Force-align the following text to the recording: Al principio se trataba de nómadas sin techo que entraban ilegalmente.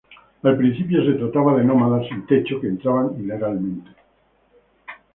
Al 0.41 0.57
principio 0.57 1.05
se 1.05 1.13
trataba 1.13 1.55
de 1.55 1.63
nómadas 1.63 2.07
sin 2.07 2.25
techo 2.25 2.59
que 2.59 2.65
entraban 2.69 3.11
ilegalmente. 3.19 3.91